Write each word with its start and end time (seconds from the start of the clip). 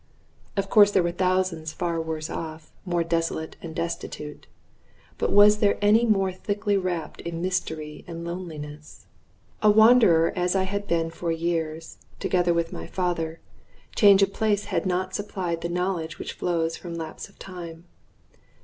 Of 0.57 0.67
course 0.67 0.89
there 0.89 1.03
were 1.03 1.11
thousands 1.11 1.73
far 1.73 2.01
worse 2.01 2.27
off, 2.27 2.71
more 2.85 3.03
desolate 3.03 3.55
and 3.61 3.75
destitute, 3.75 4.47
but 5.19 5.31
was 5.31 5.59
there 5.59 5.77
any 5.79 6.07
more 6.07 6.31
thickly 6.31 6.75
wrapped 6.75 7.21
in 7.21 7.39
mystery 7.39 8.03
and 8.07 8.25
loneliness? 8.25 9.05
A 9.61 9.69
wanderer 9.69 10.33
as 10.35 10.55
I 10.55 10.63
had 10.63 10.87
been 10.87 11.11
for 11.11 11.31
years, 11.31 11.99
together 12.19 12.51
with 12.51 12.73
my 12.73 12.87
father, 12.87 13.41
change 13.95 14.23
of 14.23 14.33
place 14.33 14.63
had 14.63 14.87
not 14.87 15.13
supplied 15.13 15.61
the 15.61 15.69
knowledge 15.69 16.17
which 16.17 16.33
flows 16.33 16.75
from 16.75 16.95
lapse 16.95 17.29
of 17.29 17.37
time. 17.37 17.85